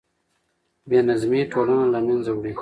بې 0.89 0.99
نظمي 1.09 1.41
ټولنه 1.51 1.85
له 1.93 1.99
منځه 2.07 2.31
وړي. 2.37 2.51